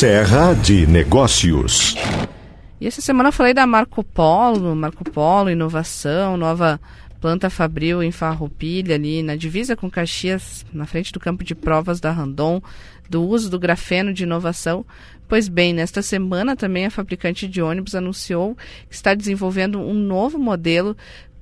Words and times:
Serra 0.00 0.54
de 0.54 0.86
Negócios. 0.86 1.94
E 2.80 2.86
essa 2.86 3.02
semana 3.02 3.28
eu 3.28 3.32
falei 3.34 3.52
da 3.52 3.66
Marco 3.66 4.02
Polo, 4.02 4.74
Marco 4.74 5.04
Polo, 5.04 5.50
inovação, 5.50 6.38
nova 6.38 6.80
planta 7.20 7.50
fabril 7.50 8.02
em 8.02 8.10
Farroupilha, 8.10 8.94
ali 8.94 9.22
na 9.22 9.36
divisa 9.36 9.76
com 9.76 9.90
Caxias, 9.90 10.64
na 10.72 10.86
frente 10.86 11.12
do 11.12 11.20
campo 11.20 11.44
de 11.44 11.54
provas 11.54 12.00
da 12.00 12.10
Randon, 12.10 12.62
do 13.10 13.22
uso 13.22 13.50
do 13.50 13.58
grafeno 13.58 14.14
de 14.14 14.22
inovação. 14.22 14.86
Pois 15.28 15.48
bem, 15.48 15.74
nesta 15.74 16.00
semana 16.00 16.56
também 16.56 16.86
a 16.86 16.90
fabricante 16.90 17.46
de 17.46 17.60
ônibus 17.60 17.94
anunciou 17.94 18.56
que 18.88 18.94
está 18.94 19.12
desenvolvendo 19.12 19.78
um 19.78 19.92
novo 19.92 20.38
modelo 20.38 20.96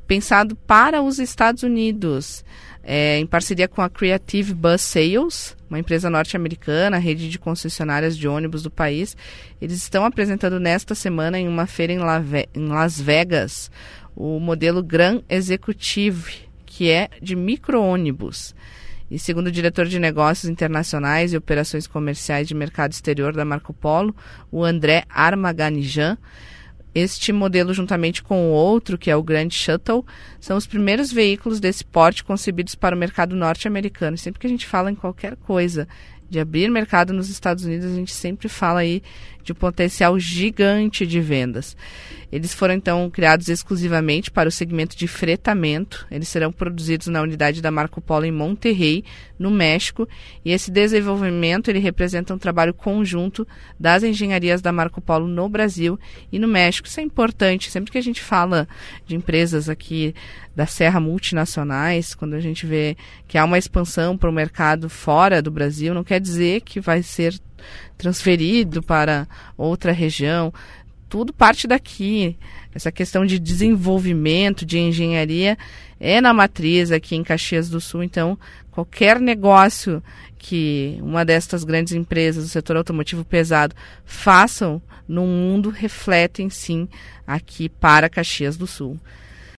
pensado 0.08 0.56
para 0.56 1.02
os 1.02 1.18
Estados 1.18 1.62
Unidos, 1.62 2.42
é, 2.82 3.18
em 3.18 3.26
parceria 3.26 3.68
com 3.68 3.82
a 3.82 3.90
Creative 3.90 4.54
Bus 4.54 4.80
Sales, 4.80 5.54
uma 5.68 5.78
empresa 5.78 6.08
norte-americana, 6.08 6.96
rede 6.96 7.28
de 7.28 7.38
concessionárias 7.38 8.16
de 8.16 8.26
ônibus 8.26 8.62
do 8.62 8.70
país. 8.70 9.14
Eles 9.60 9.76
estão 9.76 10.06
apresentando 10.06 10.58
nesta 10.58 10.94
semana 10.94 11.38
em 11.38 11.46
uma 11.46 11.66
feira 11.66 11.92
em, 11.92 11.98
em 12.54 12.68
Las 12.68 12.98
Vegas 12.98 13.70
o 14.16 14.40
modelo 14.40 14.82
Gran 14.82 15.20
Executive, 15.28 16.48
que 16.64 16.90
é 16.90 17.10
de 17.20 17.36
micro-ônibus. 17.36 18.54
E 19.10 19.18
segundo 19.18 19.46
o 19.46 19.52
diretor 19.52 19.86
de 19.86 19.98
negócios 19.98 20.50
internacionais 20.50 21.32
e 21.32 21.36
operações 21.36 21.86
comerciais 21.86 22.48
de 22.48 22.54
mercado 22.54 22.92
exterior 22.92 23.34
da 23.34 23.44
Marco 23.44 23.72
Polo, 23.72 24.16
o 24.50 24.64
André 24.64 25.04
Armaganijan, 25.08 26.16
este 26.94 27.32
modelo, 27.32 27.74
juntamente 27.74 28.22
com 28.22 28.48
o 28.48 28.52
outro, 28.52 28.98
que 28.98 29.10
é 29.10 29.16
o 29.16 29.22
Grand 29.22 29.50
Shuttle, 29.50 30.04
são 30.40 30.56
os 30.56 30.66
primeiros 30.66 31.12
veículos 31.12 31.60
desse 31.60 31.84
porte 31.84 32.24
concebidos 32.24 32.74
para 32.74 32.96
o 32.96 32.98
mercado 32.98 33.36
norte-americano. 33.36 34.16
Sempre 34.18 34.40
que 34.40 34.46
a 34.46 34.50
gente 34.50 34.66
fala 34.66 34.90
em 34.90 34.94
qualquer 34.94 35.36
coisa 35.36 35.86
de 36.28 36.38
abrir 36.38 36.70
mercado 36.70 37.12
nos 37.12 37.30
Estados 37.30 37.64
Unidos, 37.64 37.90
a 37.90 37.94
gente 37.94 38.12
sempre 38.12 38.48
fala 38.48 38.80
aí 38.80 39.02
de 39.42 39.52
um 39.52 39.54
potencial 39.54 40.18
gigante 40.18 41.06
de 41.06 41.20
vendas. 41.20 41.76
Eles 42.30 42.52
foram 42.52 42.74
então 42.74 43.08
criados 43.10 43.48
exclusivamente 43.48 44.30
para 44.30 44.48
o 44.48 44.52
segmento 44.52 44.96
de 44.96 45.08
fretamento. 45.08 46.06
Eles 46.10 46.28
serão 46.28 46.52
produzidos 46.52 47.06
na 47.06 47.22
unidade 47.22 47.62
da 47.62 47.70
Marco 47.70 48.00
Polo 48.00 48.26
em 48.26 48.32
Monterrey, 48.32 49.04
no 49.38 49.50
México, 49.50 50.06
e 50.44 50.50
esse 50.50 50.70
desenvolvimento 50.70 51.68
ele 51.68 51.78
representa 51.78 52.34
um 52.34 52.38
trabalho 52.38 52.74
conjunto 52.74 53.46
das 53.78 54.02
engenharias 54.02 54.60
da 54.60 54.72
Marco 54.72 55.00
Polo 55.00 55.26
no 55.26 55.48
Brasil 55.48 55.98
e 56.30 56.38
no 56.38 56.48
México. 56.48 56.86
Isso 56.86 57.00
é 57.00 57.02
importante. 57.02 57.70
Sempre 57.70 57.92
que 57.92 57.98
a 57.98 58.02
gente 58.02 58.20
fala 58.20 58.68
de 59.06 59.16
empresas 59.16 59.68
aqui 59.68 60.14
da 60.54 60.66
Serra 60.66 61.00
multinacionais, 61.00 62.14
quando 62.14 62.34
a 62.34 62.40
gente 62.40 62.66
vê 62.66 62.96
que 63.26 63.38
há 63.38 63.44
uma 63.44 63.58
expansão 63.58 64.18
para 64.18 64.28
o 64.28 64.32
mercado 64.32 64.88
fora 64.90 65.40
do 65.40 65.50
Brasil, 65.50 65.94
não 65.94 66.04
quer 66.04 66.20
dizer 66.20 66.62
que 66.62 66.80
vai 66.80 67.02
ser 67.02 67.38
transferido 67.96 68.82
para 68.82 69.26
outra 69.56 69.92
região. 69.92 70.52
Tudo 71.08 71.32
parte 71.32 71.66
daqui. 71.66 72.36
Essa 72.74 72.92
questão 72.92 73.24
de 73.24 73.38
desenvolvimento, 73.38 74.64
de 74.64 74.78
engenharia, 74.78 75.56
é 75.98 76.20
na 76.20 76.32
matriz 76.32 76.92
aqui 76.92 77.16
em 77.16 77.24
Caxias 77.24 77.68
do 77.68 77.80
Sul. 77.80 78.02
Então, 78.02 78.38
qualquer 78.70 79.18
negócio 79.18 80.02
que 80.38 80.98
uma 81.02 81.24
destas 81.24 81.64
grandes 81.64 81.92
empresas 81.92 82.44
do 82.44 82.50
setor 82.50 82.76
automotivo 82.76 83.24
pesado 83.24 83.74
façam 84.04 84.80
no 85.08 85.26
mundo 85.26 85.70
refletem 85.70 86.48
sim 86.50 86.88
aqui 87.26 87.68
para 87.68 88.08
Caxias 88.08 88.56
do 88.56 88.66
Sul. 88.66 88.98